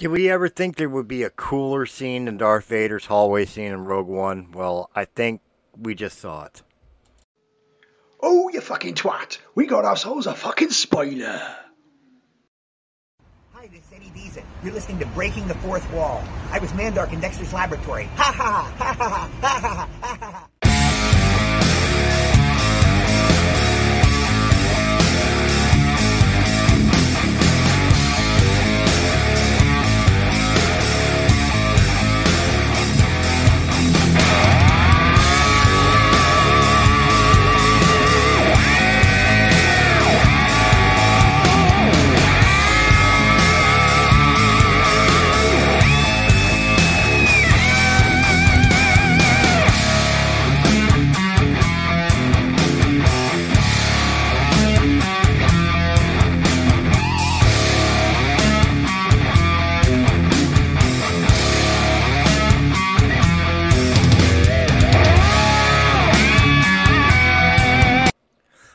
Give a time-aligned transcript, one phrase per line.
[0.00, 3.70] Did we ever think there would be a cooler scene than Darth Vader's hallway scene
[3.70, 4.50] in Rogue One?
[4.50, 5.42] Well, I think
[5.76, 6.62] we just saw it.
[8.22, 9.36] Oh, you fucking twat!
[9.54, 11.38] We got ourselves a fucking spoiler!
[13.52, 14.44] Hi, this is Eddie Deezen.
[14.64, 16.24] You're listening to Breaking the Fourth Wall.
[16.50, 18.04] I was Mandark in Dexter's laboratory.
[18.16, 20.59] Ha ha ha ha ha ha ha ha ha ha.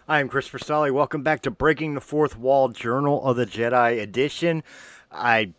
[0.07, 0.91] I am Christopher Stolle.
[0.91, 4.61] Welcome back to Breaking the Fourth Wall Journal of the Jedi edition.
[5.11, 5.53] I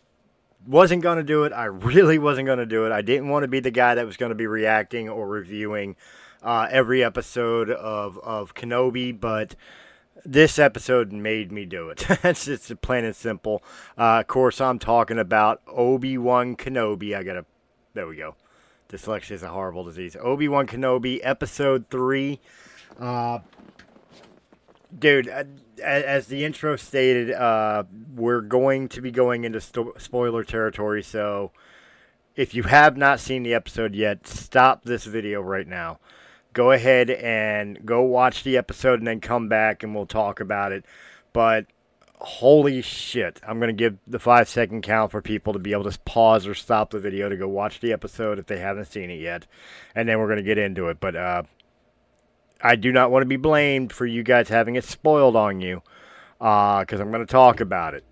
[0.65, 1.51] wasn't going to do it.
[1.51, 2.93] I really wasn't going to do it.
[2.93, 5.97] I didn't want to be the guy that was going to be reacting or reviewing
[6.41, 9.55] uh, every episode of, of Kenobi, but
[10.23, 12.05] this episode made me do it.
[12.23, 13.61] It's just plain and simple.
[13.97, 17.13] Uh, of course, I'm talking about Obi Wan Kenobi.
[17.17, 17.45] I got to,
[17.95, 18.35] there we go.
[18.87, 20.15] Dyslexia is a horrible disease.
[20.21, 22.39] Obi Wan Kenobi, Episode 3.
[22.97, 23.39] Uh,
[24.97, 25.43] dude uh,
[25.83, 27.83] as the intro stated uh,
[28.15, 29.61] we're going to be going into
[29.97, 31.51] spoiler territory so
[32.37, 35.99] if you have not seen the episode yet stop this video right now.
[36.53, 40.71] Go ahead and go watch the episode and then come back and we'll talk about
[40.71, 40.85] it.
[41.33, 41.65] But
[42.19, 45.83] holy shit i'm going to give the five second count for people to be able
[45.83, 49.11] to pause or stop the video to go watch the episode if they haven't seen
[49.11, 49.45] it yet
[49.93, 50.99] and then we're going to get into it.
[50.99, 51.43] But uh,
[52.61, 55.81] I do not want to be blamed for you guys having it spoiled on you,
[56.39, 58.03] because I'm going to talk about it.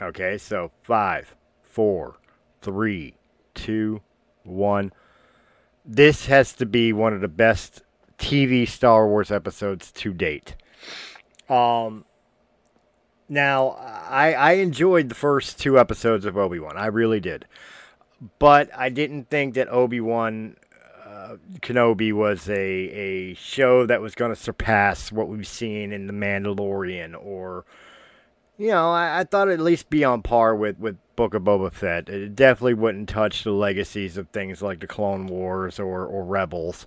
[0.00, 2.16] Okay, so five, four,
[2.60, 3.14] three,
[3.54, 4.00] two,
[4.42, 4.92] one.
[5.84, 7.82] This has to be one of the best
[8.18, 10.56] TV Star Wars episodes to date.
[11.48, 12.04] Um,
[13.28, 13.70] now
[14.08, 16.76] I I enjoyed the first two episodes of Obi Wan.
[16.76, 17.46] I really did,
[18.38, 20.56] but I didn't think that Obi Wan
[21.60, 26.12] Kenobi was a, a show that was going to surpass what we've seen in The
[26.12, 27.64] Mandalorian, or,
[28.58, 31.72] you know, I, I thought at least be on par with, with Book of Boba
[31.72, 32.08] Fett.
[32.08, 36.86] It definitely wouldn't touch the legacies of things like the Clone Wars or, or Rebels,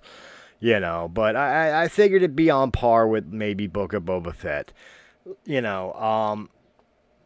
[0.60, 4.34] you know, but I, I figured it'd be on par with maybe Book of Boba
[4.34, 4.72] Fett,
[5.44, 6.50] you know, um,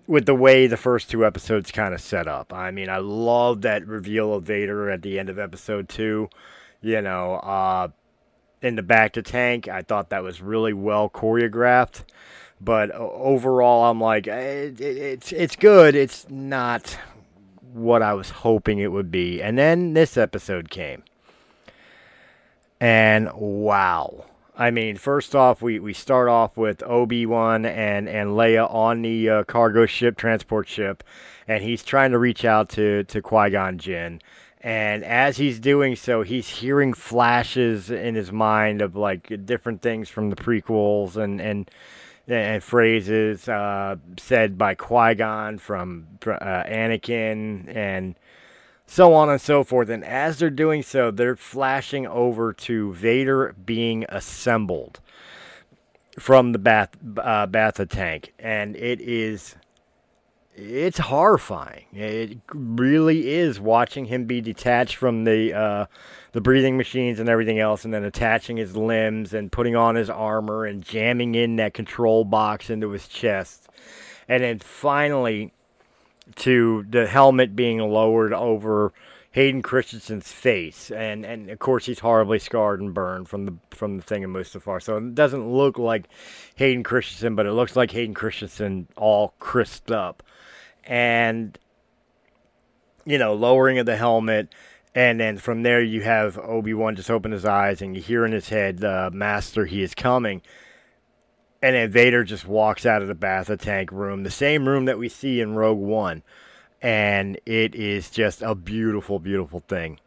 [0.06, 2.53] with the way the first two episodes kind of set up.
[2.53, 6.28] I mean, I love that reveal of Vader at the end of episode two
[6.80, 7.88] you know, uh,
[8.62, 9.68] in the bacta tank.
[9.68, 12.04] I thought that was really well choreographed.
[12.60, 15.94] But overall, I'm like, eh, it, it, it's it's good.
[15.94, 16.98] It's not
[17.72, 19.42] what I was hoping it would be.
[19.42, 21.02] And then this episode came,
[22.78, 24.26] and wow.
[24.56, 29.00] I mean, first off, we, we start off with Obi Wan and and Leia on
[29.00, 31.02] the uh, cargo ship, transport ship,
[31.48, 34.20] and he's trying to reach out to to Qui Gon Jinn.
[34.60, 40.09] And as he's doing so, he's hearing flashes in his mind of like different things
[40.09, 41.71] from the prequels and and,
[42.28, 48.16] and phrases uh, said by Qui Gon from uh, Anakin and
[48.87, 49.88] so on and so forth.
[49.88, 55.00] And as they're doing so, they're flashing over to Vader being assembled
[56.19, 59.56] from the bath uh, Bacta tank, and it is
[60.60, 61.87] it's horrifying.
[61.93, 65.87] It really is watching him be detached from the uh,
[66.32, 70.10] the breathing machines and everything else, and then attaching his limbs and putting on his
[70.10, 73.69] armor and jamming in that control box into his chest,
[74.28, 75.53] and then finally
[76.37, 78.93] to the helmet being lowered over
[79.32, 83.96] Hayden Christensen's face, and and of course he's horribly scarred and burned from the from
[83.96, 84.82] the thing in Mustafar.
[84.82, 86.08] So it doesn't look like
[86.56, 90.23] Hayden Christensen, but it looks like Hayden Christensen all crisped up,
[90.85, 91.59] and
[93.05, 94.55] you know lowering of the helmet.
[94.93, 98.25] And then from there, you have Obi Wan just open his eyes, and you hear
[98.25, 100.43] in his head, uh, "Master, he is coming."
[101.62, 104.99] And then Vader just walks out of the Bacta tank room, the same room that
[104.99, 106.23] we see in Rogue One
[106.82, 109.99] and it is just a beautiful, beautiful thing.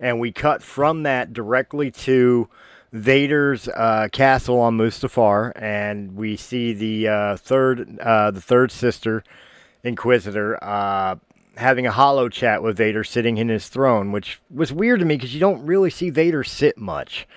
[0.00, 2.48] And we cut from that directly to
[2.92, 9.22] Vader's uh, castle on Mustafar, and we see the uh, third, uh, the third sister,
[9.86, 11.16] Inquisitor, uh,
[11.56, 15.16] having a holo chat with Vader sitting in his throne, which was weird to me
[15.16, 17.26] because you don't really see Vader sit much.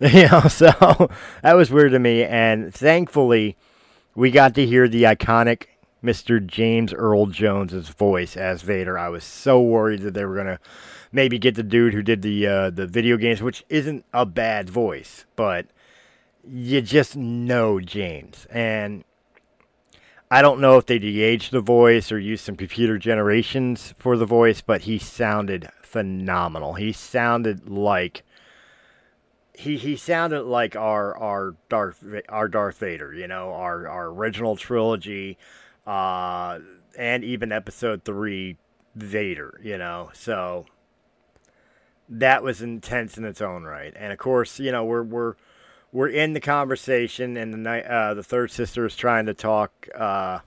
[0.00, 0.72] You know, so
[1.42, 2.24] that was weird to me.
[2.24, 3.56] And thankfully,
[4.14, 5.66] we got to hear the iconic
[6.04, 6.44] Mr.
[6.44, 8.98] James Earl Jones's voice as Vader.
[8.98, 10.58] I was so worried that they were gonna
[11.12, 14.68] maybe get the dude who did the uh, the video games, which isn't a bad
[14.68, 15.66] voice, but
[16.46, 18.46] you just know James.
[18.50, 19.04] And
[20.34, 24.26] I don't know if they de-aged the voice or used some computer generations for the
[24.26, 26.74] voice, but he sounded phenomenal.
[26.74, 28.24] He sounded like
[29.52, 34.56] he he sounded like our our Darth our Darth Vader, you know, our our original
[34.56, 35.38] trilogy,
[35.86, 36.58] uh,
[36.98, 38.56] and even Episode Three
[38.96, 40.10] Vader, you know.
[40.14, 40.66] So
[42.08, 45.34] that was intense in its own right, and of course, you know, we're we're
[45.94, 49.88] we're in the conversation, and the uh, the third sister is trying to talk.
[49.94, 50.40] Uh,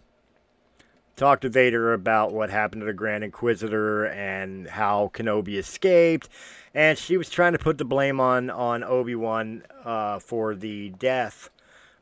[1.16, 6.30] talk to Vader about what happened to the Grand Inquisitor and how Kenobi escaped,
[6.76, 10.90] and she was trying to put the blame on on Obi Wan uh, for the
[10.90, 11.50] death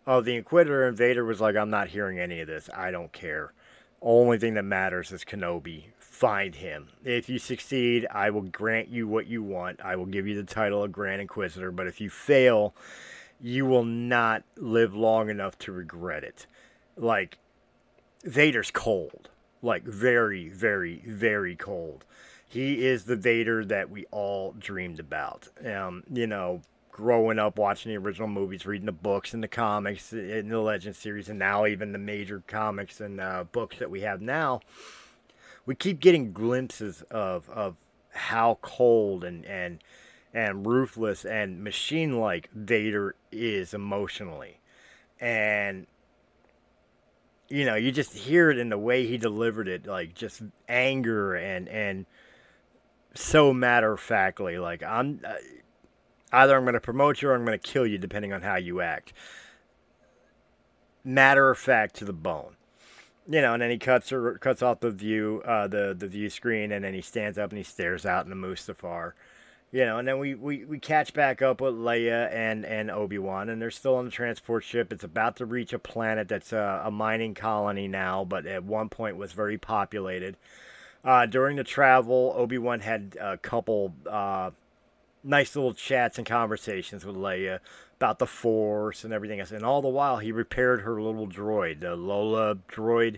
[0.08, 2.68] of the Inquisitor, and Vader was like, "I'm not hearing any of this.
[2.74, 3.54] I don't care.
[4.02, 5.86] Only thing that matters is Kenobi.
[6.00, 6.88] Find him.
[7.04, 9.82] If you succeed, I will grant you what you want.
[9.84, 11.72] I will give you the title of Grand Inquisitor.
[11.72, 12.74] But if you fail,
[13.42, 16.48] you will not live long enough to regret it.
[16.98, 17.40] Like."
[18.26, 19.30] Vader's cold,
[19.62, 22.04] like very, very, very cold.
[22.48, 25.48] He is the Vader that we all dreamed about.
[25.64, 26.62] Um, you know,
[26.92, 30.96] growing up watching the original movies, reading the books and the comics in the Legend
[30.96, 34.62] series, and now even the major comics and uh, books that we have now,
[35.66, 37.76] we keep getting glimpses of of
[38.12, 39.84] how cold and and
[40.36, 44.60] and ruthless and machine like Vader is emotionally.
[45.20, 45.88] And
[47.48, 51.36] you know, you just hear it in the way he delivered it, like just anger
[51.36, 52.06] and and
[53.14, 55.36] so matter of factly, like I'm uh,
[56.34, 58.58] either I'm going to promote you or I'm going to kill you, depending on how
[58.58, 59.14] you act.
[61.06, 62.58] Matter of fact to the bone,
[63.30, 63.54] you know.
[63.54, 66.84] And then he cuts or cuts off the view, uh, the the view screen, and
[66.84, 69.14] then he stands up and he stares out into Mustafar.
[69.76, 73.18] You know, and then we, we, we catch back up with Leia and, and Obi
[73.18, 74.94] Wan, and they're still on the transport ship.
[74.94, 78.88] It's about to reach a planet that's a, a mining colony now, but at one
[78.88, 80.38] point was very populated.
[81.04, 84.52] Uh, during the travel, Obi Wan had a couple uh,
[85.26, 87.60] nice little chats and conversations with Leia
[87.98, 91.82] about the Force and everything else, and all the while he repaired her little droid,
[91.82, 93.18] the Lola droid.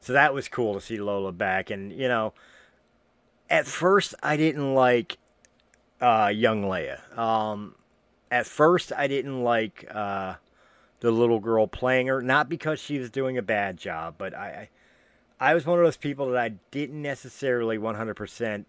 [0.00, 2.32] So that was cool to see Lola back, and you know,
[3.50, 5.18] at first I didn't like
[6.00, 7.18] uh, young Leia.
[7.18, 7.74] Um,
[8.30, 10.34] at first, I didn't like uh,
[11.00, 14.68] the little girl playing her, not because she was doing a bad job, but I,
[15.40, 18.64] I, I was one of those people that I didn't necessarily 100%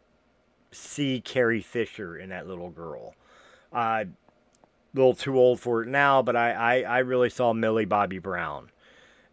[0.72, 3.16] see Carrie Fisher in that little girl.
[3.74, 7.86] Uh, a little too old for it now, but I, I, I really saw Millie
[7.86, 8.72] Bobby Brown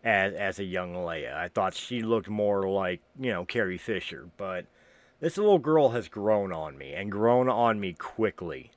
[0.06, 1.34] as as a young Leia.
[1.34, 4.66] I thought she looked more like you know Carrie Fisher, but
[5.20, 8.70] this little girl has grown on me and grown on me quickly.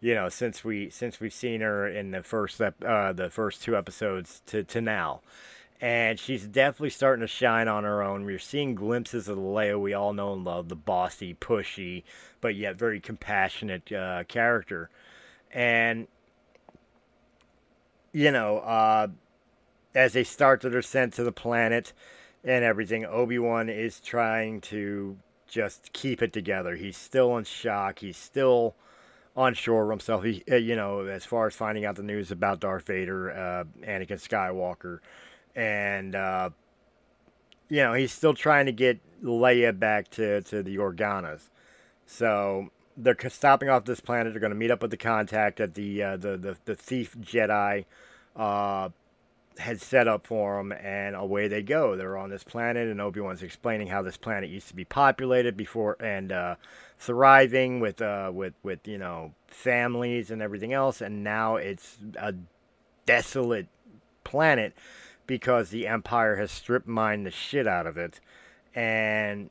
[0.00, 3.76] You know, since we since we've seen her in the first uh, the first two
[3.76, 5.22] episodes to to now,
[5.80, 8.26] and she's definitely starting to shine on her own.
[8.26, 12.02] We're seeing glimpses of the Leia we all know and love, the bossy, pushy,
[12.42, 14.90] but yet very compassionate uh, character,
[15.52, 16.06] and
[18.12, 19.08] you know, uh,
[19.94, 21.92] as they start their descent to the planet
[22.44, 25.16] and everything, Obi Wan is trying to
[25.48, 26.76] just keep it together.
[26.76, 28.00] He's still in shock.
[28.00, 28.74] He's still
[29.36, 30.24] unsure of himself.
[30.24, 33.64] He, uh, you know, as far as finding out the news about Darth Vader, uh,
[33.86, 35.00] Anakin Skywalker,
[35.54, 36.50] and uh,
[37.68, 41.50] you know, he's still trying to get Leia back to to the Organas.
[42.06, 44.32] So they're stopping off this planet.
[44.32, 47.16] They're going to meet up with the contact at the uh, the, the the thief
[47.20, 47.84] Jedi
[48.36, 48.90] uh,
[49.58, 51.96] had set up for them, and away they go.
[51.96, 55.56] They're on this planet, and Obi Wan's explaining how this planet used to be populated
[55.56, 56.56] before and uh,
[56.98, 62.34] thriving with uh, with with you know families and everything else, and now it's a
[63.06, 63.68] desolate
[64.24, 64.74] planet
[65.26, 68.20] because the Empire has strip mined the shit out of it,
[68.74, 69.50] and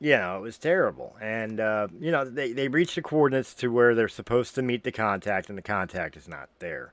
[0.00, 1.16] you know, it was terrible.
[1.18, 4.84] And, uh, you know, they, they reached the coordinates to where they're supposed to meet
[4.84, 6.92] the contact, and the contact is not there.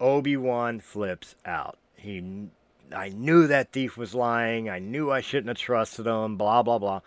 [0.00, 1.78] Obi Wan flips out.
[1.96, 2.48] He,
[2.94, 4.68] I knew that thief was lying.
[4.68, 6.36] I knew I shouldn't have trusted him.
[6.36, 7.00] Blah blah blah.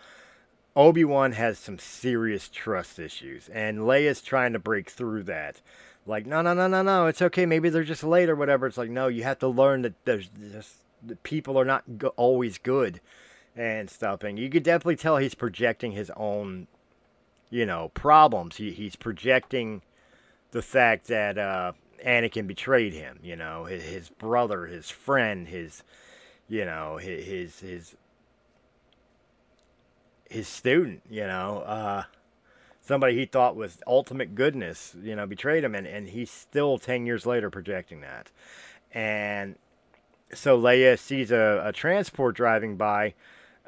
[0.76, 5.62] Obi Wan has some serious trust issues, and Leia's trying to break through that.
[6.06, 7.08] Like, no, no, no, no, no.
[7.08, 7.46] It's okay.
[7.46, 8.68] Maybe they're just late or whatever.
[8.68, 10.76] It's like, no, you have to learn that there's just
[11.06, 13.02] the people are not go- always good,
[13.58, 14.24] and stuff.
[14.24, 16.68] And you could definitely tell he's projecting his own,
[17.50, 18.58] you know, problems.
[18.58, 19.82] He, he's projecting
[20.52, 21.74] the fact that uh,
[22.06, 23.20] Anakin betrayed him.
[23.22, 25.84] You know, his, his brother, his friend, his,
[26.48, 27.96] you know, his his
[30.30, 31.02] his, student.
[31.10, 32.04] You know, uh,
[32.82, 34.96] somebody he thought was ultimate goodness.
[35.02, 38.32] You know, betrayed him, and and he's still ten years later projecting that.
[38.92, 39.56] And
[40.34, 43.14] so Leia sees a, a transport driving by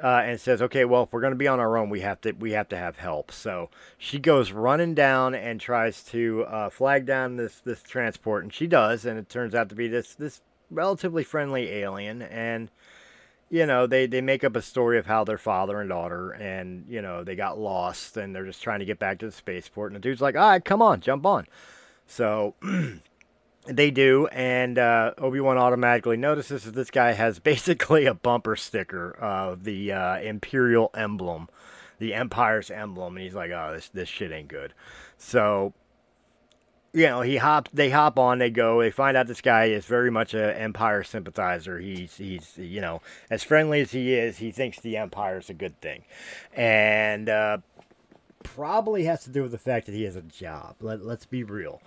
[0.02, 2.22] uh, and says, "Okay, well, if we're going to be on our own, we have
[2.22, 6.70] to we have to have help." So she goes running down and tries to uh,
[6.70, 10.16] flag down this this transport, and she does, and it turns out to be this
[10.16, 10.42] this
[10.72, 12.70] relatively friendly alien, and
[13.50, 16.86] you know they they make up a story of how their father and daughter, and
[16.88, 19.92] you know they got lost, and they're just trying to get back to the spaceport,
[19.92, 21.48] and the dude's like, "All right, come on, jump on."
[22.08, 22.56] So
[23.66, 28.56] They do, and uh, Obi Wan automatically notices that this guy has basically a bumper
[28.56, 31.50] sticker of the uh, Imperial emblem,
[32.00, 34.74] the Empire's emblem, and he's like, "Oh, this this shit ain't good."
[35.18, 35.74] So,
[36.94, 39.86] you know, he hop, they hop on, they go, they find out this guy is
[39.86, 41.80] very much an Empire sympathizer.
[41.80, 45.54] He's he's you know as friendly as he is, he thinks the Empire is a
[45.54, 46.06] good thing,
[46.54, 47.58] and uh,
[48.42, 50.78] probably has to do with the fact that he has a job.
[50.80, 51.82] Let, let's be real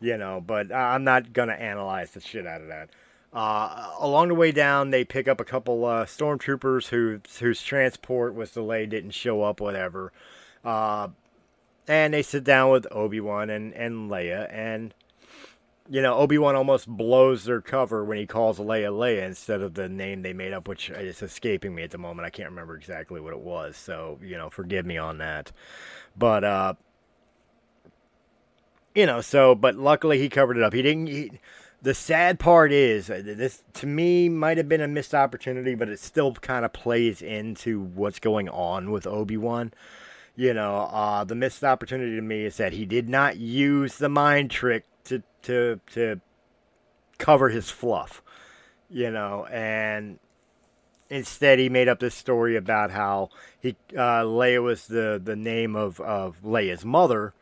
[0.00, 2.90] you know, but I'm not going to analyze the shit out of that.
[3.32, 8.34] Uh, along the way down, they pick up a couple uh, stormtroopers who, whose transport
[8.34, 10.12] was delayed, didn't show up, whatever.
[10.64, 11.08] Uh,
[11.86, 14.94] and they sit down with Obi Wan and, and Leia, and
[15.88, 19.74] you know Obi Wan almost blows their cover when he calls Leia Leia instead of
[19.74, 22.26] the name they made up, which is escaping me at the moment.
[22.26, 25.50] I can't remember exactly what it was, so you know, forgive me on that.
[26.16, 26.74] But uh,
[28.94, 30.72] you know, so but luckily he covered it up.
[30.72, 31.06] He didn't.
[31.06, 31.32] He,
[31.80, 35.88] the sad part is uh, this to me might have been a missed opportunity, but
[35.88, 39.72] it still kind of plays into what's going on with Obi Wan.
[40.34, 44.08] You know, uh, the missed opportunity to me is that he did not use the
[44.08, 46.20] mind trick to to to
[47.18, 48.22] cover his fluff.
[48.90, 50.18] You know, and
[51.10, 53.30] instead he made up this story about how
[53.60, 57.34] he uh, Leia was the the name of of Leia's mother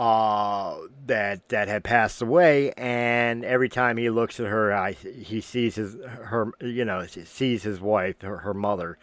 [0.00, 5.42] uh, that that had passed away, and every time he looks at her, I, he
[5.42, 8.96] sees his her you know sees his wife, her, her mother,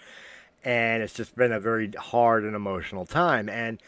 [0.63, 3.48] and it's just been a very hard and emotional time.
[3.48, 3.80] And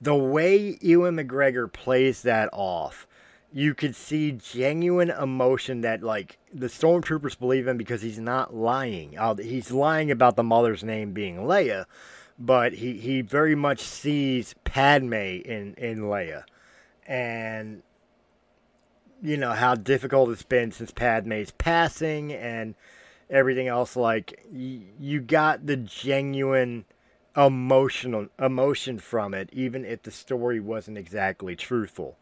[0.00, 3.06] the way Ewan McGregor plays that off,
[3.52, 9.16] you could see genuine emotion that like the stormtroopers believe him because he's not lying.
[9.16, 11.86] Uh, he's lying about the mother's name being Leia
[12.40, 16.44] but he, he very much sees Padme in, in Leia.
[17.06, 17.82] And,
[19.22, 22.74] you know, how difficult it's been since Padme's passing and
[23.28, 23.94] everything else.
[23.94, 26.86] Like, y- you got the genuine
[27.36, 32.16] emotional emotion from it, even if the story wasn't exactly truthful.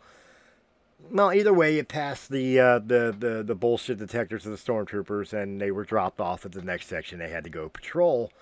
[1.13, 5.33] Well, either way, it passed the uh, the, the the bullshit detectors of the stormtroopers,
[5.33, 7.21] and they were dropped off at the next section.
[7.21, 8.33] They had to go patrol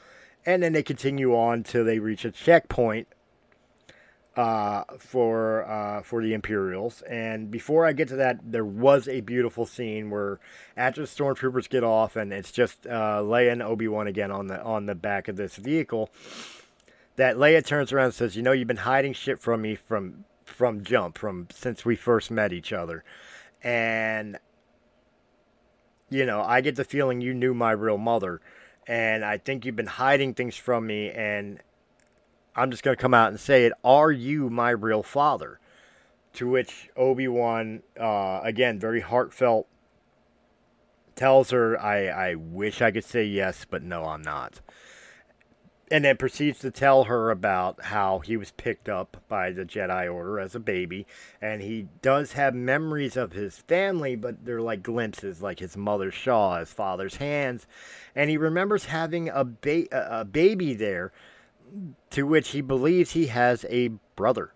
[0.47, 3.09] and then they continue on till they reach a checkpoint
[4.37, 7.03] uh, for uh, for the Imperials.
[7.03, 10.39] And before I get to that, there was a beautiful scene where
[10.77, 14.47] after the stormtroopers get off, and it's just uh, Leia and Obi Wan again on
[14.47, 16.11] the on the back of this vehicle.
[17.17, 20.25] That Leia turns around and says, "You know, you've been hiding shit from me from
[20.45, 23.05] from jump from since we first met each other,"
[23.65, 24.39] and
[26.09, 28.41] you know, I get the feeling you knew my real mother
[28.87, 31.61] and I think you've been hiding things from me, and
[32.55, 33.73] I'm just going to come out and say it.
[33.85, 35.59] Are you my real father?
[36.35, 39.67] To which Obi Wan, uh, again, very heartfelt,
[41.15, 44.61] tells her, I, I wish I could say yes, but no, I'm not
[45.91, 50.13] and then proceeds to tell her about how he was picked up by the Jedi
[50.13, 51.07] Order as a baby,
[51.41, 56.15] and he does have memories of his family, but they're like glimpses, like his mother's
[56.15, 57.67] shawl, his father's hands,
[58.15, 61.13] and he remembers having a, ba- a baby there,
[62.11, 64.53] to which he believes he has a brother.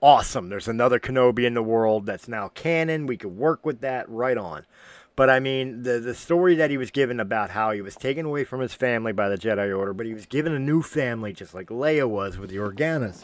[0.00, 0.48] Awesome!
[0.48, 3.06] There's another Kenobi in the world that's now canon.
[3.06, 4.66] We could work with that right on.
[5.14, 8.24] But I mean, the the story that he was given about how he was taken
[8.26, 11.32] away from his family by the Jedi Order, but he was given a new family,
[11.32, 13.22] just like Leia was with the Organas.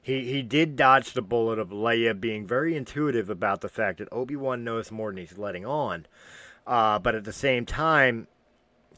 [0.00, 4.08] He he did dodge the bullet of Leia being very intuitive about the fact that
[4.10, 6.06] Obi Wan knows more than he's letting on,
[6.66, 8.26] uh, but at the same time,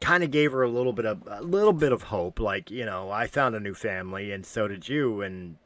[0.00, 2.38] kind of gave her a little bit of a little bit of hope.
[2.38, 5.56] Like you know, I found a new family, and so did you, and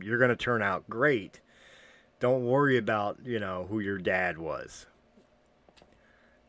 [0.00, 1.40] you're gonna turn out great.
[2.18, 4.86] Don't worry about you know who your dad was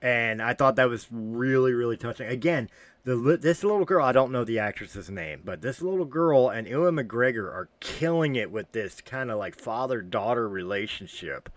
[0.02, 2.28] and I thought that was really really touching.
[2.28, 2.70] Again,
[3.04, 6.68] the this little girl, I don't know the actress's name, but this little girl and
[6.68, 11.50] Ewan McGregor are killing it with this kind of like father daughter relationship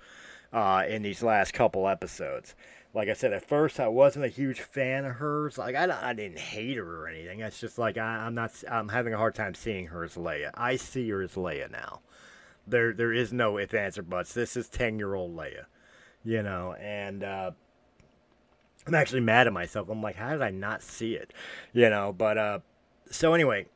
[0.53, 2.55] uh, in these last couple episodes.
[2.95, 5.59] Like I said, at first I wasn't a huge fan of hers.
[5.59, 7.41] Like I, I didn't hate her or anything.
[7.41, 8.53] It's just like I, I'm not.
[8.71, 10.51] I'm having a hard time seeing her as Leia.
[10.55, 12.01] I see her as Leia now.
[12.67, 14.33] There, there is no if, ands, or buts.
[14.33, 15.65] This is ten year old Leia,
[16.25, 17.51] you know, and uh,
[18.87, 19.89] I'm actually mad at myself.
[19.89, 21.33] I'm like, how did I not see it?
[21.73, 22.59] You know, but uh
[23.11, 23.67] so anyway,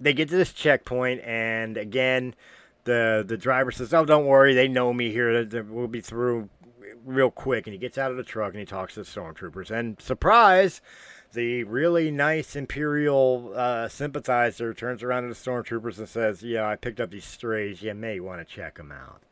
[0.00, 2.34] they get to this checkpoint and again
[2.88, 5.46] the the driver says, "Oh, don't worry, they know me here.
[5.68, 6.48] We'll be through
[7.04, 9.70] real quick." And he gets out of the truck and he talks to the stormtroopers.
[9.70, 10.80] And surprise,
[11.34, 16.76] the really nice Imperial uh, sympathizer turns around to the stormtroopers and says, "Yeah, I
[16.76, 17.82] picked up these strays.
[17.82, 19.22] You may want to check them out."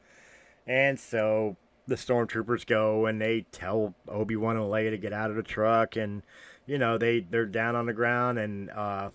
[0.66, 1.56] And so
[1.87, 5.43] the stormtroopers go and they tell Obi Wan and Leia to get out of the
[5.43, 6.23] truck, and
[6.66, 9.11] you know they they're down on the ground and uh,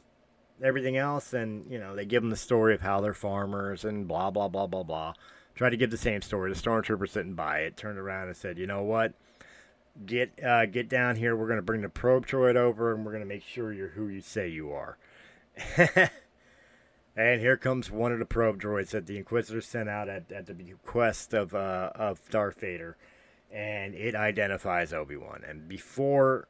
[0.64, 4.08] everything else, and you know they give them the story of how they're farmers and
[4.08, 5.14] blah blah blah blah blah.
[5.56, 6.52] Try to give the same story.
[6.52, 7.78] The stormtroopers didn't buy it.
[7.78, 9.14] Turned around and said, "You know what?
[10.06, 11.36] Get uh, get down here.
[11.36, 14.22] We're gonna bring the probe droid over, and we're gonna make sure you're who you
[14.22, 14.98] say you are."
[17.16, 20.46] And here comes one of the probe droids that the Inquisitor sent out at, at
[20.46, 22.96] the bequest of uh, of Darth Vader,
[23.52, 25.44] and it identifies Obi Wan.
[25.48, 26.48] And before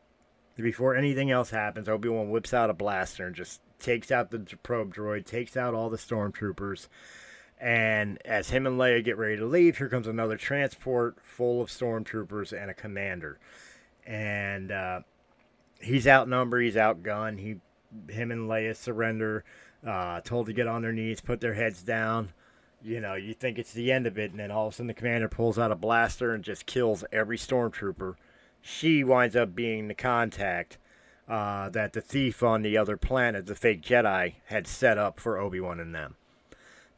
[0.55, 4.39] before anything else happens, Obi Wan whips out a blaster and just takes out the
[4.61, 6.87] probe droid, takes out all the stormtroopers.
[7.59, 11.69] And as him and Leia get ready to leave, here comes another transport full of
[11.69, 13.39] stormtroopers and a commander.
[14.05, 15.01] And uh,
[15.79, 17.39] he's outnumbered, he's outgunned.
[17.39, 17.57] He,
[18.11, 19.43] him and Leia surrender
[19.85, 22.29] uh, told to get on their knees, put their heads down.
[22.83, 24.87] You know, you think it's the end of it, and then all of a sudden
[24.87, 28.15] the commander pulls out a blaster and just kills every stormtrooper.
[28.61, 30.77] She winds up being the contact
[31.27, 35.37] uh, that the thief on the other planet, the fake Jedi, had set up for
[35.37, 36.15] Obi Wan and them.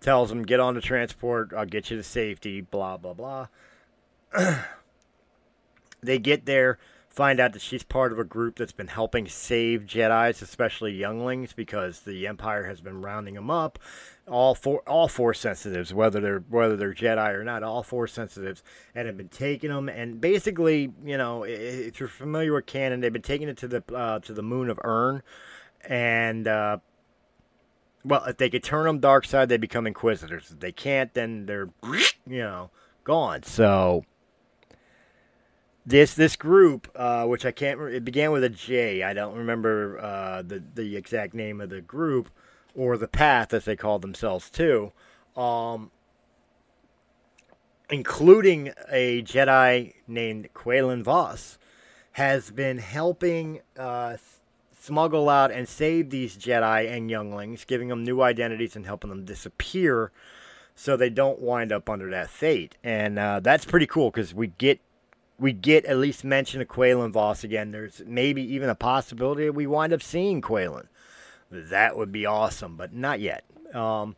[0.01, 3.47] Tells them, get on the transport, I'll get you to safety, blah, blah, blah.
[6.01, 6.77] they get there
[7.13, 11.53] find out that she's part of a group that's been helping save Jedi's, especially younglings,
[11.53, 13.77] because the Empire has been rounding them up.
[14.27, 18.63] All four, all force sensitives, whether they're whether they're Jedi or not, all four sensitives,
[18.95, 19.89] and have been taking them.
[19.89, 23.83] And basically, you know, if you're familiar with canon, they've been taking it to the
[23.93, 25.23] uh, to the moon of Nur,
[25.85, 26.77] and uh,
[28.05, 30.51] well, if they could turn them dark side, they become Inquisitors.
[30.51, 31.69] If they can't, then they're
[32.25, 32.71] you know
[33.03, 33.43] gone.
[33.43, 34.05] So
[35.85, 39.03] this this group, uh, which I can't, it began with a J.
[39.03, 42.29] I don't remember uh, the the exact name of the group
[42.75, 44.91] or the path as they called themselves too,
[45.35, 45.91] um,
[47.89, 51.57] including a Jedi named Quinlan Vos,
[52.13, 54.17] has been helping uh,
[54.79, 59.25] smuggle out and save these Jedi and younglings, giving them new identities and helping them
[59.25, 60.11] disappear.
[60.75, 64.47] So they don't wind up under that fate, and uh, that's pretty cool because we
[64.47, 64.79] get
[65.39, 67.71] we get at least mention of Quinlan Vos again.
[67.71, 70.89] There's maybe even a possibility that we wind up seeing Quinlan.
[71.51, 73.43] That would be awesome, but not yet.
[73.73, 74.15] Um,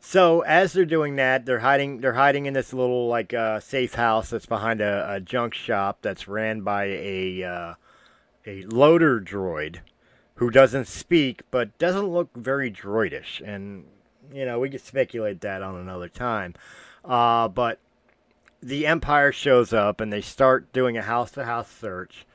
[0.00, 2.00] so as they're doing that, they're hiding.
[2.00, 5.98] They're hiding in this little like uh, safe house that's behind a, a, junk shop
[6.02, 7.74] that's ran by a uh,
[8.46, 9.80] a loader droid
[10.36, 13.46] who doesn't speak but doesn't look very droidish.
[13.46, 13.84] And
[14.32, 16.54] you know we could speculate that on another time.
[17.04, 17.78] Uh, but
[18.62, 22.26] the Empire shows up and they start doing a house to house search.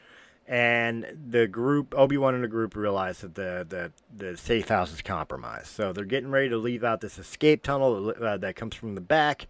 [0.48, 4.94] And the group, Obi Wan and the group, realize that the, the, the safe house
[4.94, 5.68] is compromised.
[5.68, 9.02] So they're getting ready to leave out this escape tunnel uh, that comes from the
[9.02, 9.48] back.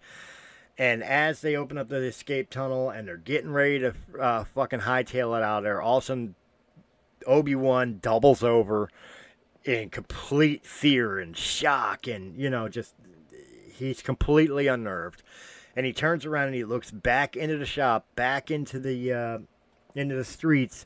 [0.77, 4.81] And as they open up the escape tunnel and they're getting ready to uh, fucking
[4.81, 6.35] hightail it out there, all of a sudden
[7.27, 8.89] Obi Wan doubles over
[9.63, 12.93] in complete fear and shock, and you know, just
[13.73, 15.23] he's completely unnerved
[15.75, 19.38] and he turns around and he looks back into the shop, back into the uh,
[19.93, 20.85] into the streets,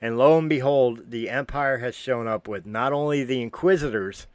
[0.00, 4.26] and lo and behold, the Empire has shown up with not only the Inquisitors,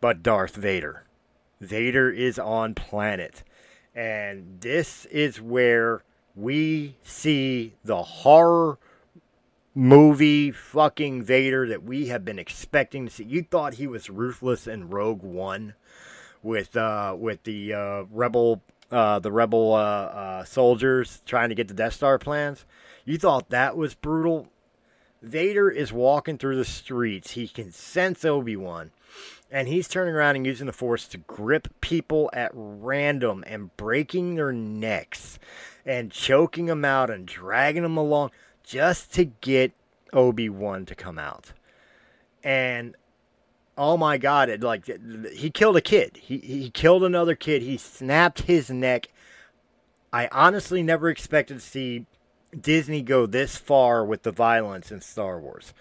[0.00, 1.04] but Darth Vader.
[1.60, 3.44] Vader is on planet,
[3.94, 6.02] and this is where
[6.34, 8.78] we see the horror
[9.74, 13.24] movie fucking Vader that we have been expecting to see.
[13.24, 15.74] You thought he was ruthless in Rogue One
[16.42, 21.68] with uh, with the uh, rebel uh, the rebel uh, uh, soldiers trying to get
[21.68, 22.64] the Death Star plans.
[23.04, 24.48] You thought that was brutal.
[25.20, 27.32] Vader is walking through the streets.
[27.32, 28.90] He can sense Obi Wan.
[29.50, 34.36] And he's turning around and using the Force to grip people at random and breaking
[34.36, 35.38] their necks
[35.84, 38.30] and choking them out and dragging them along
[38.64, 39.72] just to get
[40.12, 41.52] Obi Wan to come out,
[42.44, 42.94] and
[43.76, 44.86] oh my God, it like
[45.32, 46.18] he killed a kid.
[46.22, 47.62] He he killed another kid.
[47.62, 49.08] He snapped his neck.
[50.12, 52.06] I honestly never expected to see
[52.58, 55.72] Disney go this far with the violence in Star Wars.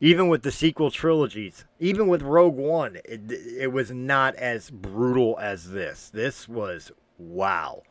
[0.00, 5.38] Even with the sequel trilogies, even with Rogue One, it, it was not as brutal
[5.40, 6.10] as this.
[6.10, 7.82] This was wow.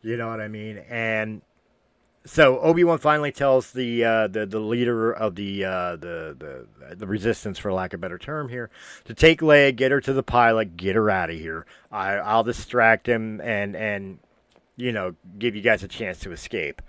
[0.00, 0.78] You know what I mean?
[0.88, 1.42] And
[2.24, 6.94] so Obi Wan finally tells the uh, the the leader of the uh, the the
[6.94, 8.70] the resistance, for lack of a better term, here,
[9.04, 11.66] to take Leia, get her to the pilot, get her out of here.
[11.90, 14.20] I, I'll distract him and and
[14.76, 16.80] you know give you guys a chance to escape.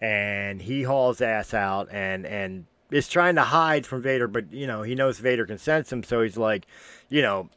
[0.00, 4.66] And he hauls ass out and and is trying to hide from Vader, but you
[4.66, 6.66] know he knows Vader can sense him, so he's like,
[7.08, 7.48] you know,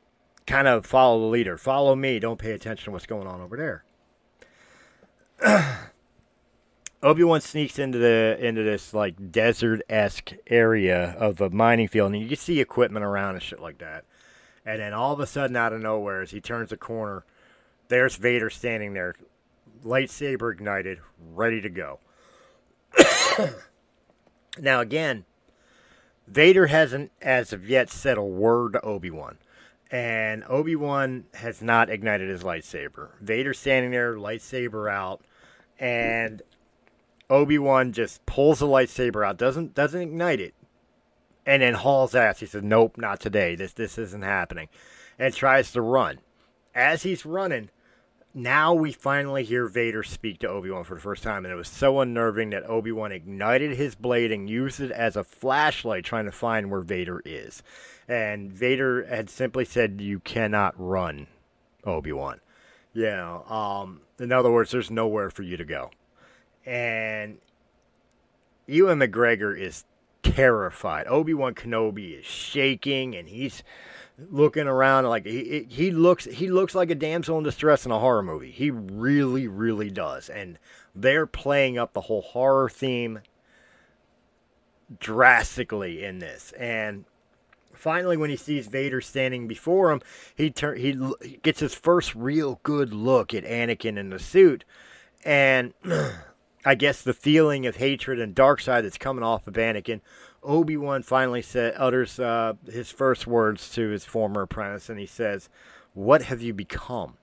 [0.48, 3.58] kind of follow the leader, follow me, don't pay attention to what's going on over
[3.58, 3.84] there.
[7.04, 12.14] Obi Wan sneaks into the into this like desert esque area of a mining field,
[12.14, 14.06] and you can see equipment around and shit like that.
[14.66, 17.24] And then all of a sudden, out of nowhere, as he turns the corner,
[17.88, 19.14] there's Vader standing there,
[19.84, 22.00] lightsaber ignited, ready to go.
[24.60, 25.26] now again,
[26.28, 29.38] Vader hasn't as of yet said a word to Obi Wan.
[29.92, 33.10] And Obi Wan has not ignited his lightsaber.
[33.22, 35.22] Vader standing there, lightsaber out,
[35.80, 36.42] and
[37.30, 40.54] Obi Wan just pulls the lightsaber out, doesn't doesn't ignite it,
[41.46, 42.40] and then hauls ass.
[42.40, 43.56] He says, "Nope, not today.
[43.56, 44.70] This this isn't happening,"
[45.18, 46.20] and tries to run.
[46.76, 47.70] As he's running,
[48.34, 51.58] now we finally hear Vader speak to Obi Wan for the first time, and it
[51.58, 56.06] was so unnerving that Obi Wan ignited his blade and used it as a flashlight,
[56.06, 57.64] trying to find where Vader is.
[58.08, 61.26] And Vader had simply said, "You cannot run,
[61.86, 62.40] Obi Wan."
[62.94, 65.90] You know, um, in other words, there's nowhere for you to go
[66.66, 67.38] and
[68.68, 69.86] Ewan McGregor is
[70.24, 71.08] terrified.
[71.08, 73.64] Obi Wan Kenobi is shaking, and he's
[74.32, 78.00] looking around like he he looks he looks like a damsel in distress in a
[78.00, 78.52] horror movie.
[78.52, 80.58] He really really does, and
[80.96, 83.20] they're playing up the whole horror theme
[85.00, 86.54] drastically in this.
[86.54, 87.06] And
[87.74, 90.02] finally, when he sees Vader standing before him,
[90.36, 94.66] he turn he, he gets his first real good look at Anakin in the suit,
[95.24, 95.74] and.
[96.66, 100.02] I guess the feeling of hatred and dark side that's coming off of Anakin,
[100.42, 105.06] Obi Wan finally said utters uh, his first words to his former apprentice, and he
[105.06, 105.50] says,
[105.94, 107.18] "What have you become?"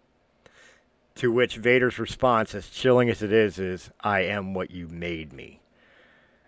[1.16, 5.32] To which Vader's response, as chilling as it is, is, "I am what you made
[5.32, 5.60] me."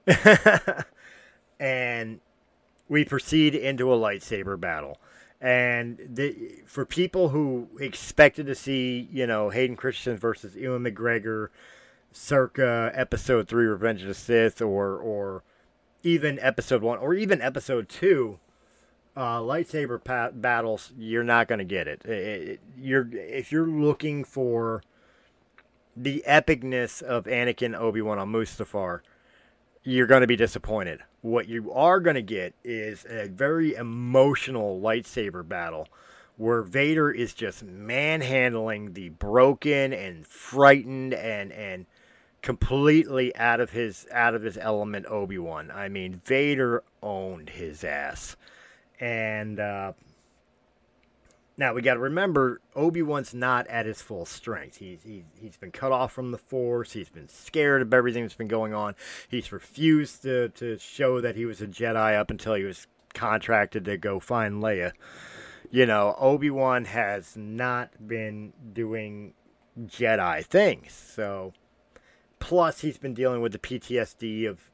[1.61, 2.21] and
[2.89, 4.99] we proceed into a lightsaber battle.
[5.41, 11.49] And the, for people who expected to see, you know, Hayden Christensen versus Ewan McGregor
[12.15, 15.43] circa episode three, Revenge of the Sith, or or
[16.03, 18.39] even episode one, or even episode two,
[19.17, 22.05] uh, lightsaber pa- battles, you're not going to get it.
[22.05, 22.61] It, it.
[22.79, 24.83] You're if you're looking for
[25.97, 29.01] the epicness of Anakin Obi Wan on Mustafar,
[29.83, 31.01] you're going to be disappointed.
[31.21, 35.89] What you are going to get is a very emotional lightsaber battle
[36.37, 41.87] where Vader is just manhandling the broken and frightened and and
[42.45, 45.71] completely out of his out of his element Obi-Wan.
[45.71, 48.37] I mean, Vader owned his ass.
[49.01, 49.95] And uh,
[51.57, 54.77] now we got to remember Obi-Wan's not at his full strength.
[54.77, 56.93] He's he's he's been cut off from the Force.
[56.93, 58.95] He's been scared of everything that's been going on.
[59.27, 63.87] He's refused to to show that he was a Jedi up until he was contracted
[63.87, 64.93] to go find Leia.
[65.71, 69.33] You know, Obi-Wan has not been doing
[69.87, 70.93] Jedi things.
[70.93, 71.55] So
[72.39, 74.71] Plus, he's been dealing with the PTSD of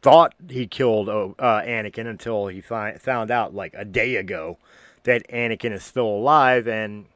[0.00, 4.58] thought he killed uh, Anakin until he found out like a day ago
[5.04, 7.06] that Anakin is still alive and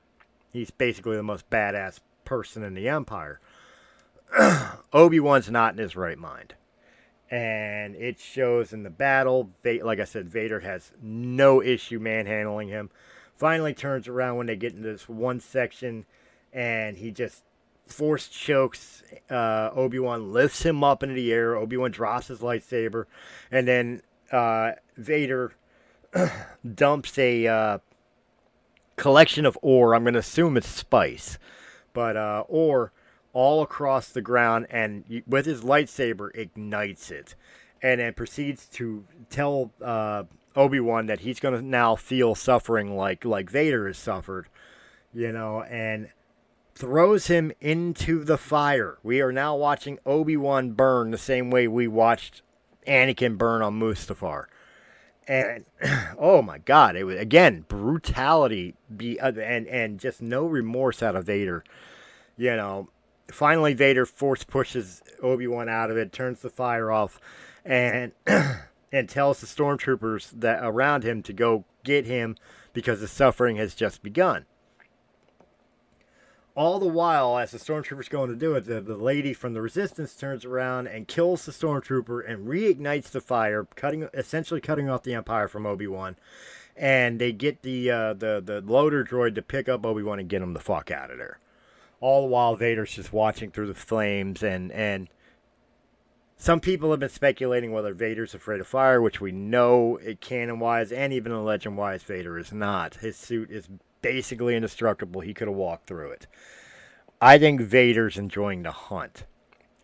[0.52, 3.40] he's basically the most badass person in the Empire.
[4.92, 6.54] Obi Wan's not in his right mind.
[7.30, 9.50] And it shows in the battle.
[9.64, 12.90] Like I said, Vader has no issue manhandling him.
[13.34, 16.04] Finally turns around when they get into this one section
[16.52, 17.44] and he just
[17.86, 21.56] force chokes uh, Obi Wan, lifts him up into the air.
[21.56, 23.04] Obi Wan drops his lightsaber,
[23.50, 25.52] and then uh, Vader
[26.74, 27.78] dumps a uh,
[28.96, 29.94] collection of ore.
[29.94, 31.38] I'm going to assume it's spice,
[31.92, 32.92] but uh, ore
[33.32, 37.34] all across the ground, and with his lightsaber ignites it,
[37.82, 42.94] and then proceeds to tell uh, Obi Wan that he's going to now feel suffering
[42.96, 44.48] like like Vader has suffered,
[45.14, 46.08] you know, and
[46.74, 48.98] throws him into the fire.
[49.02, 52.42] We are now watching Obi Wan burn the same way we watched
[52.86, 54.46] Anakin burn on Mustafar.
[55.28, 55.64] And
[56.18, 61.14] oh my God, it was again brutality, be uh, and and just no remorse out
[61.14, 61.62] of Vader.
[62.36, 62.88] You know,
[63.30, 67.20] finally Vader force pushes Obi Wan out of it, turns the fire off,
[67.64, 72.36] and and tells the stormtroopers that around him to go get him
[72.72, 74.44] because the suffering has just begun.
[76.54, 79.62] All the while, as the stormtrooper's going to do it, the, the lady from the
[79.62, 85.02] resistance turns around and kills the stormtrooper and reignites the fire, cutting essentially cutting off
[85.02, 86.16] the Empire from Obi Wan.
[86.76, 90.28] And they get the uh, the the loader droid to pick up Obi Wan and
[90.28, 91.38] get him the fuck out of there.
[92.00, 95.08] All the while, Vader's just watching through the flames, and and
[96.36, 100.58] some people have been speculating whether Vader's afraid of fire, which we know it canon
[100.58, 102.96] wise and even legend wise, Vader is not.
[102.96, 103.68] His suit is
[104.02, 105.20] basically indestructible.
[105.22, 106.26] He could have walked through it.
[107.20, 109.24] I think Vader's enjoying the hunt.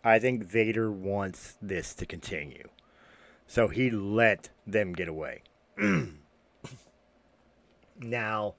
[0.03, 2.67] I think Vader wants this to continue.
[3.47, 5.43] So he let them get away.
[7.99, 8.55] now,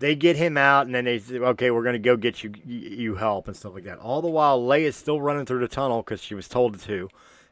[0.00, 3.14] they get him out, and then they say, okay, we're to go get you, you
[3.16, 3.98] help and stuff like that.
[3.98, 7.08] All the while, Leia's still running through the tunnel because she was told to,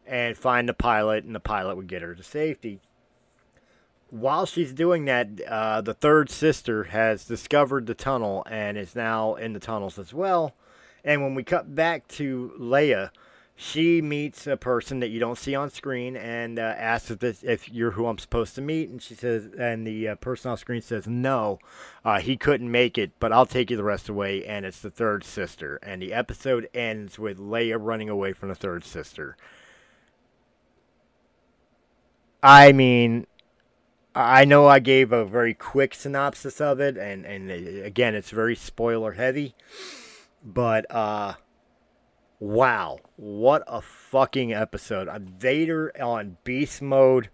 [0.07, 2.81] and find the pilot, and the pilot would get her to safety
[4.11, 9.35] while she's doing that, uh, the third sister has discovered the tunnel and is now
[9.35, 10.55] in the tunnels as well.
[11.05, 13.11] And when we cut back to Leia,
[13.59, 17.43] she meets a person that you don't see on screen and uh, asks if, this,
[17.43, 18.91] if you're who I'm supposed to meet.
[18.91, 21.59] And she says, and the uh, person on screen says, no,
[22.05, 24.45] uh, he couldn't make it, but I'll take you the rest of the way.
[24.45, 25.81] And it's the third sister.
[25.83, 29.37] And the episode ends with Leia running away from the third sister.
[32.43, 33.27] I mean,
[34.17, 38.57] I know I gave a very quick synopsis of it, and and again, it's very
[38.57, 39.55] spoiler heavy,
[40.43, 41.35] but uh,
[42.41, 45.07] wow, what a fucking episode!
[45.09, 47.29] A Vader on beast mode.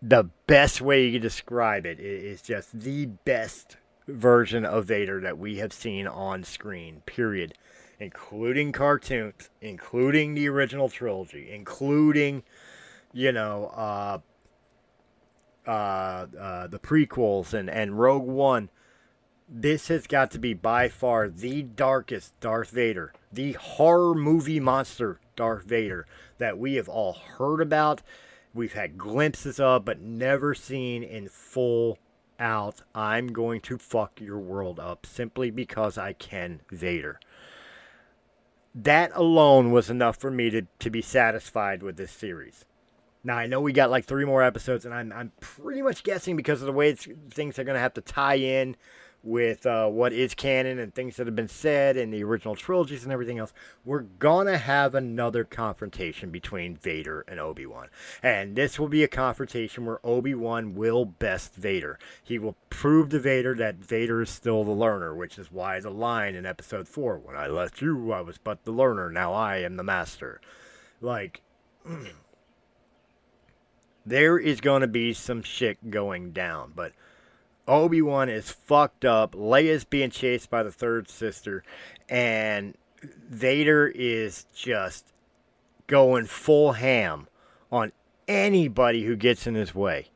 [0.00, 3.76] The best way you can describe it is just the best
[4.06, 7.02] version of Vader that we have seen on screen.
[7.04, 7.54] Period,
[7.98, 12.44] including cartoons, including the original trilogy, including
[13.12, 13.72] you know.
[13.74, 14.18] Uh,
[15.70, 18.70] uh, uh, the prequels and, and Rogue One,
[19.48, 25.20] this has got to be by far the darkest Darth Vader, the horror movie monster
[25.36, 28.02] Darth Vader that we have all heard about,
[28.52, 31.98] we've had glimpses of, but never seen in full
[32.40, 32.82] out.
[32.92, 37.20] I'm going to fuck your world up simply because I can, Vader.
[38.74, 42.64] That alone was enough for me to, to be satisfied with this series.
[43.22, 46.36] Now I know we got like three more episodes, and I'm I'm pretty much guessing
[46.36, 48.76] because of the way things are going to have to tie in
[49.22, 53.04] with uh, what is canon and things that have been said in the original trilogies
[53.04, 53.52] and everything else.
[53.84, 57.88] We're gonna have another confrontation between Vader and Obi Wan,
[58.22, 61.98] and this will be a confrontation where Obi Wan will best Vader.
[62.22, 65.90] He will prove to Vader that Vader is still the learner, which is why the
[65.90, 69.10] line in Episode Four: "When I left you, I was but the learner.
[69.10, 70.40] Now I am the master."
[71.00, 71.42] Like.
[74.10, 76.72] there is going to be some shit going down.
[76.74, 76.92] But
[77.66, 79.34] Obi Wan is fucked up.
[79.34, 81.62] Leia's being chased by the third sister,
[82.08, 85.12] and Vader is just
[85.86, 87.28] going full ham
[87.72, 87.92] on
[88.28, 90.08] anybody who gets in his way.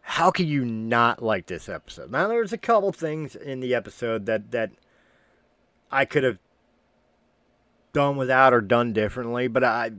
[0.00, 2.10] How can you not like this episode?
[2.10, 4.70] Now, there's a couple things in the episode that that
[5.90, 6.38] I could have
[7.92, 9.90] done without or done differently, but I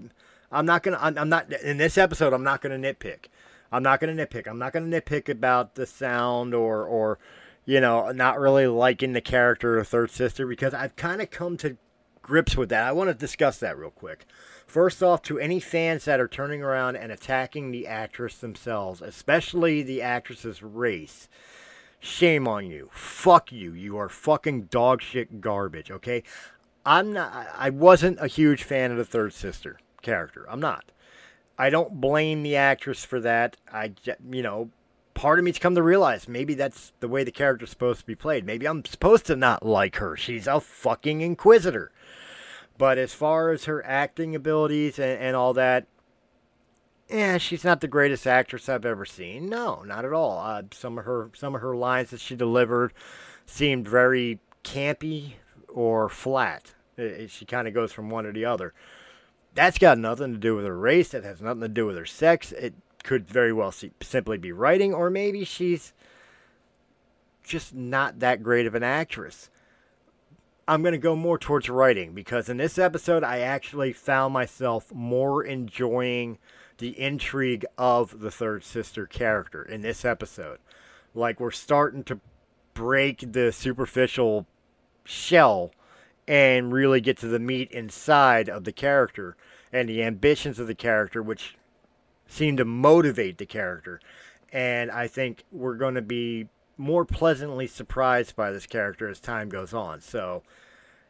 [0.51, 0.97] I'm not gonna.
[0.99, 2.33] I'm, I'm not in this episode.
[2.33, 3.25] I'm not gonna nitpick.
[3.71, 4.47] I'm not gonna nitpick.
[4.47, 7.19] I'm not gonna nitpick about the sound or or
[7.65, 11.57] you know not really liking the character of third sister because I've kind of come
[11.57, 11.77] to
[12.21, 12.87] grips with that.
[12.87, 14.25] I want to discuss that real quick.
[14.65, 19.81] First off, to any fans that are turning around and attacking the actress themselves, especially
[19.81, 21.27] the actress's race,
[21.99, 22.89] shame on you.
[22.91, 23.73] Fuck you.
[23.73, 26.23] You are fucking dog shit garbage, okay?
[26.85, 30.45] I'm not I wasn't a huge fan of the third sister character.
[30.49, 30.91] I'm not.
[31.57, 33.57] I don't blame the actress for that.
[33.71, 33.93] I,
[34.31, 34.69] you know,
[35.13, 38.15] part of me's come to realize maybe that's the way the character's supposed to be
[38.15, 38.45] played.
[38.45, 40.15] Maybe I'm supposed to not like her.
[40.15, 41.91] She's a fucking inquisitor.
[42.77, 45.87] But as far as her acting abilities and, and all that,
[47.09, 49.49] yeah, she's not the greatest actress I've ever seen.
[49.49, 50.39] No, not at all.
[50.39, 52.93] Uh, some of her some of her lines that she delivered
[53.45, 55.33] seemed very campy
[55.67, 56.75] or flat.
[56.97, 58.73] It, she kind of goes from one to the other.
[59.55, 61.09] That's got nothing to do with her race.
[61.09, 62.51] That has nothing to do with her sex.
[62.51, 65.93] It could very well see, simply be writing, or maybe she's
[67.43, 69.49] just not that great of an actress.
[70.67, 74.93] I'm going to go more towards writing because in this episode, I actually found myself
[74.93, 76.37] more enjoying
[76.77, 80.59] the intrigue of the third sister character in this episode.
[81.15, 82.19] Like, we're starting to
[82.75, 84.45] break the superficial
[85.03, 85.71] shell
[86.29, 89.35] and really get to the meat inside of the character
[89.73, 91.55] and the ambitions of the character, which
[92.27, 93.99] seem to motivate the character.
[94.53, 99.49] And I think we're going to be more pleasantly surprised by this character as time
[99.49, 100.01] goes on.
[100.01, 100.43] So,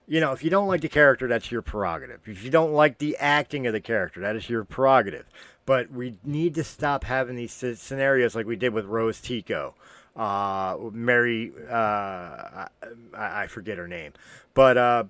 [0.07, 2.21] you know, if you don't like the character, that's your prerogative.
[2.25, 5.25] If you don't like the acting of the character, that is your prerogative.
[5.65, 9.75] But we need to stop having these scenarios like we did with Rose Tico.
[10.19, 12.67] Uh, Mary, uh, I,
[13.13, 14.11] I, forget her name,
[14.53, 15.05] but uh,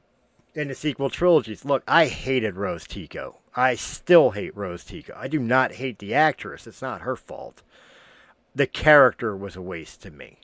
[0.53, 3.37] in the sequel trilogies, look, I hated Rose Tico.
[3.55, 5.15] I still hate Rose Tico.
[5.17, 6.67] I do not hate the actress.
[6.67, 7.63] It's not her fault.
[8.53, 10.37] The character was a waste to me.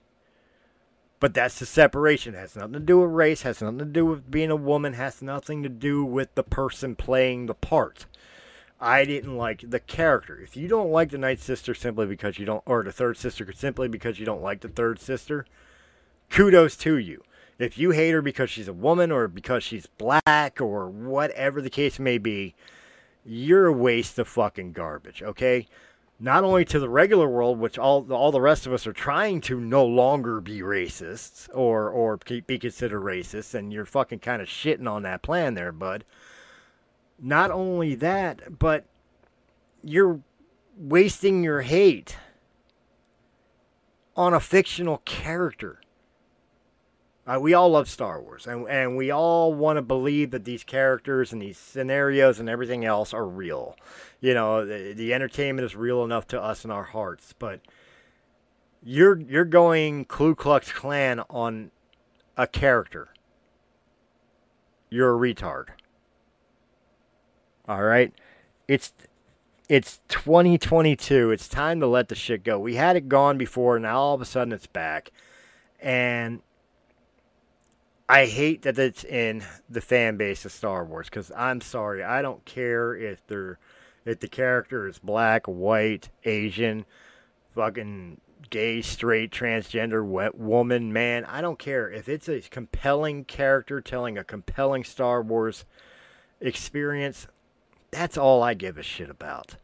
[1.19, 2.33] But that's the separation.
[2.33, 4.93] It has nothing to do with race, has nothing to do with being a woman,
[4.93, 8.07] has nothing to do with the person playing the part.
[8.85, 10.39] I didn't like the character.
[10.39, 13.51] If you don't like the Night Sister simply because you don't, or the Third Sister
[13.51, 15.47] simply because you don't like the Third Sister,
[16.29, 17.23] kudos to you.
[17.57, 21.69] If you hate her because she's a woman or because she's black or whatever the
[21.71, 22.53] case may be,
[23.25, 25.67] you're a waste of fucking garbage, okay?
[26.19, 29.41] not only to the regular world, which all all the rest of us are trying
[29.41, 32.17] to no longer be racists or or
[32.47, 36.05] be considered racist, and you're fucking kind of shitting on that plan there, bud.
[37.19, 38.85] Not only that, but
[39.83, 40.19] you're
[40.77, 42.17] wasting your hate
[44.15, 45.81] on a fictional character.
[47.27, 50.63] Uh, we all love Star Wars, and, and we all want to believe that these
[50.63, 53.75] characters and these scenarios and everything else are real.
[54.19, 57.61] You know, the, the entertainment is real enough to us in our hearts, but
[58.83, 61.71] you're you're going Ku Klux Klan on
[62.37, 63.09] a character.
[64.91, 65.69] You're a retard.
[67.67, 68.13] All right,
[68.67, 68.93] it's
[69.67, 71.31] it's 2022.
[71.31, 72.59] It's time to let the shit go.
[72.59, 75.11] We had it gone before, now all of a sudden it's back,
[75.79, 76.41] and
[78.07, 82.21] I hate that it's in the fan base of Star Wars because I'm sorry, I
[82.21, 83.57] don't care if they're
[84.05, 86.85] if the character is black, white, Asian,
[87.55, 91.25] fucking gay, straight, transgender, wet woman, man.
[91.25, 95.65] I don't care if it's a compelling character telling a compelling Star Wars
[96.39, 97.27] experience.
[97.95, 99.55] That's all I give a shit about.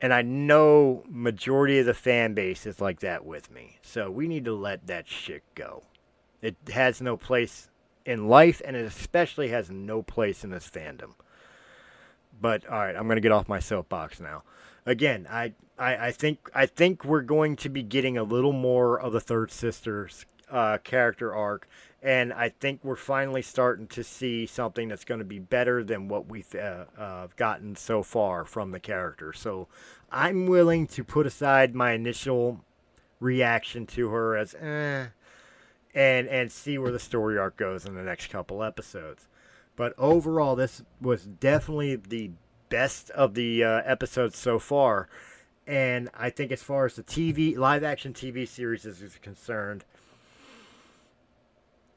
[0.00, 3.78] And I know majority of the fan base is like that with me.
[3.82, 5.82] So we need to let that shit go.
[6.40, 7.68] It has no place
[8.06, 11.12] in life, and it especially has no place in this fandom.
[12.40, 14.44] But all right, I'm going to get off my soapbox now.
[14.86, 18.98] Again, I, I, I think I think we're going to be getting a little more
[18.98, 21.68] of the third sister's uh, character arc,
[22.02, 26.08] and I think we're finally starting to see something that's going to be better than
[26.08, 29.32] what we've uh, uh, gotten so far from the character.
[29.32, 29.68] So
[30.10, 32.64] I'm willing to put aside my initial
[33.20, 35.06] reaction to her as, eh,
[35.94, 39.28] and and see where the story arc goes in the next couple episodes.
[39.76, 42.32] But overall, this was definitely the
[42.68, 45.08] best of the uh, episodes so far.
[45.66, 49.84] And I think as far as the TV live action TV series is, is concerned,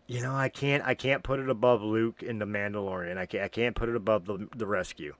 [0.07, 3.17] you know, I can't I can't put it above Luke in the Mandalorian.
[3.17, 5.15] I can't I can't put it above the the Rescue.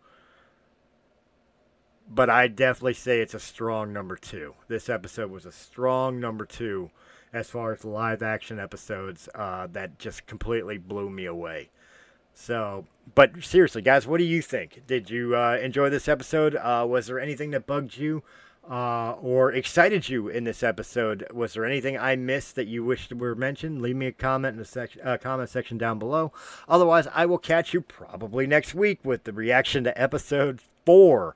[2.08, 4.54] But I definitely say it's a strong number two.
[4.68, 6.92] This episode was a strong number two
[7.34, 11.70] as far as live action episodes uh, that just completely blew me away.
[12.34, 14.84] So, but seriously, guys, what do you think?
[14.86, 16.56] Did you uh, enjoy this episode?
[16.56, 18.24] Uh, was there anything that bugged you
[18.70, 21.26] uh, or excited you in this episode?
[21.34, 23.82] Was there anything I missed that you wished were mentioned?
[23.82, 26.32] Leave me a comment in the section, uh, comment section down below.
[26.68, 31.36] Otherwise, I will catch you probably next week with the reaction to episode four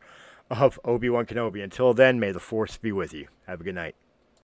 [0.50, 1.64] of Obi Wan Kenobi.
[1.64, 3.28] Until then, may the Force be with you.
[3.48, 3.96] Have a good night.